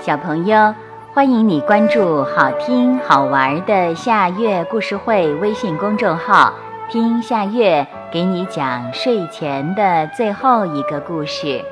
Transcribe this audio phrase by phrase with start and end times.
[0.00, 0.74] 小朋友，
[1.12, 6.54] 欢迎你关注好听好玩的夏月故事会微信公众号，
[6.88, 11.62] 听夏月给你讲睡前的最后一个故事。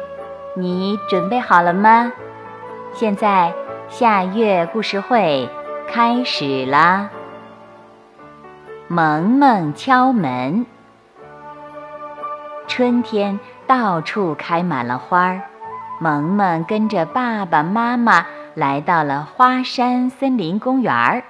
[0.55, 2.13] 你准备好了吗？
[2.93, 3.51] 现在
[3.89, 5.49] 夏月故事会
[5.89, 7.09] 开始啦！
[8.89, 10.67] 萌萌敲门。
[12.67, 15.41] 春天到处开满了花儿。
[16.01, 21.25] 萌萌跟着爸爸妈妈来到了花山森林公园儿。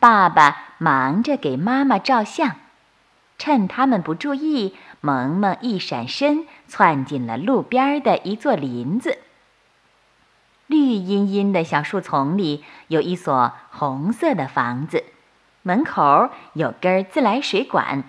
[0.00, 2.56] 爸爸忙着给妈妈照相，
[3.38, 9.18] 趁他们不注意，萌萌一闪身窜进了路边的一座林子。
[10.66, 15.04] 绿茵茵的小树丛里有一所红色的房子，
[15.62, 18.04] 门口有根自来水管。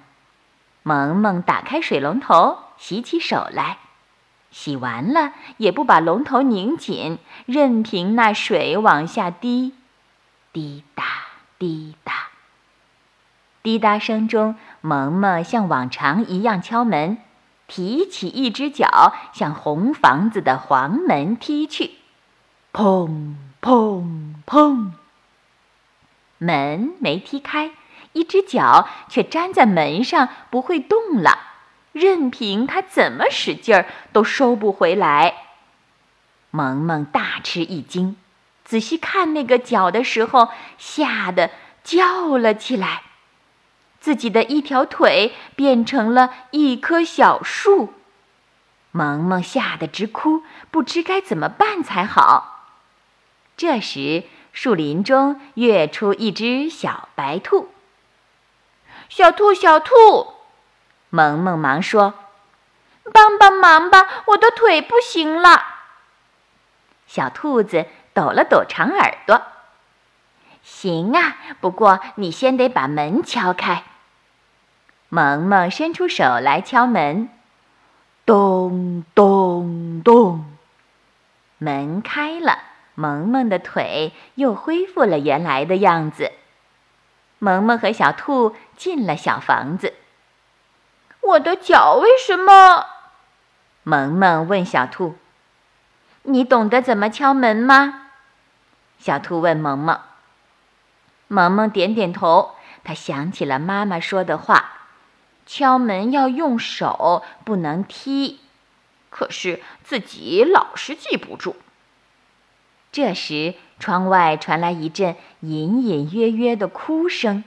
[0.81, 3.77] 萌萌打开水龙头，洗起手来。
[4.54, 9.73] 洗完了也不把龙头拧紧，任凭那水往下滴，
[10.54, 11.04] 滴答
[11.57, 12.27] 滴答。
[13.63, 17.18] 滴答声中，萌萌像往常一样敲门，
[17.68, 21.95] 提起一只脚向红房子的黄门踢去，
[22.71, 24.91] 砰砰砰。
[26.38, 27.71] 门没踢开，
[28.12, 31.52] 一只脚却粘在门上，不会动了。
[31.94, 35.36] 任凭他怎么使劲儿，都收不回来。
[36.52, 38.18] 萌萌大吃一惊，
[38.66, 41.52] 仔细看那个脚的时候，吓得
[41.84, 43.04] 叫了起来。
[44.00, 47.94] 自己的一条腿变成了一棵小树，
[48.91, 52.68] 萌萌吓得直哭，不知该怎么办才好。
[53.55, 57.70] 这时，树林中跃出一只小白兔。
[59.07, 60.32] 小兔，小兔。
[61.16, 62.16] 萌萌忙说
[63.14, 65.63] ：“帮帮忙吧，我的腿不行了。”
[67.06, 67.85] 小兔子
[68.16, 69.44] 抖了抖长耳朵
[70.63, 73.84] ：“行啊，不过你先得把门敲开。”
[75.09, 77.29] 萌萌伸出手来敲门，
[78.25, 80.44] 咚咚咚，
[81.59, 82.57] 门开了，
[82.96, 86.31] 萌萌的腿又恢复了原来的样子。
[87.38, 89.94] 萌萌和小兔进了小房子。
[91.33, 92.85] 我的脚为什么？
[93.83, 95.16] 萌萌问小兔
[96.23, 98.09] ：“你懂得怎么敲门吗？”
[98.99, 99.99] 小兔问萌萌。
[101.27, 102.51] 萌萌点点头。
[102.85, 104.73] 他想起了妈妈说的话
[105.47, 108.41] ：“敲门要用手，不能踢。”
[109.09, 111.55] 可是自己老是记不住。
[112.91, 117.43] 这时，窗外传来一阵隐隐约约的哭声。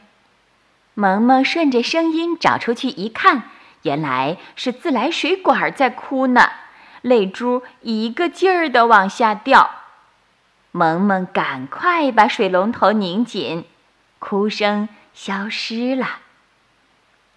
[0.95, 3.51] 萌萌顺着声音找出去一看。
[3.87, 6.51] 原来是自来水管在哭呢，
[7.03, 9.71] 泪珠一个劲儿的往下掉。
[10.73, 13.65] 萌萌赶快把水龙头拧紧，
[14.19, 16.19] 哭声消失了。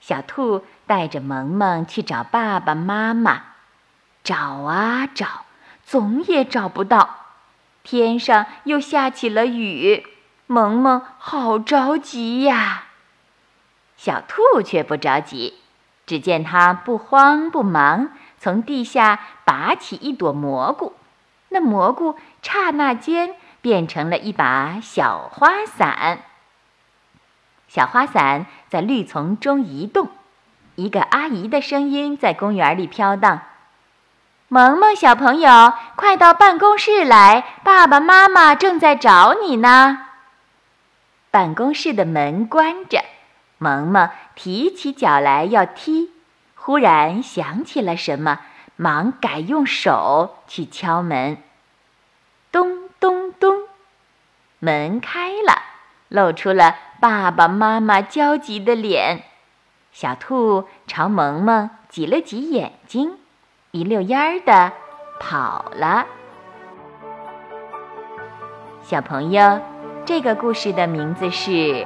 [0.01, 3.43] 小兔带着萌萌去找爸爸妈妈，
[4.23, 5.45] 找啊找，
[5.85, 7.17] 总也找不到。
[7.83, 10.05] 天上又下起了雨，
[10.47, 12.85] 萌萌好着急呀。
[13.95, 15.53] 小兔却不着急。
[16.09, 18.09] 只见他不慌不忙，
[18.39, 20.95] 从地下拔起一朵蘑菇，
[21.49, 26.21] 那蘑菇刹那间变成了一把小花伞。
[27.67, 30.07] 小花伞在绿丛中移动，
[30.73, 33.41] 一个阿姨的声音在公园里飘荡
[34.49, 40.07] ：“萌萌小朋友，快到办公室来，爸爸妈妈正在找你呢。”
[41.29, 43.05] 办公室的门关着。
[43.59, 46.09] 萌萌提起脚来要踢，
[46.55, 48.39] 忽然想起了什么，
[48.77, 51.37] 忙改用手去敲门。
[52.51, 53.67] 咚咚咚，
[54.59, 55.61] 门开了，
[56.07, 59.23] 露出了爸爸妈妈焦急的脸。
[59.91, 63.17] 小兔朝萌萌挤了挤眼睛，
[63.71, 64.71] 一溜烟儿的
[65.19, 66.07] 跑了。
[68.81, 69.59] 小朋友，
[70.05, 71.85] 这个故事的名字是。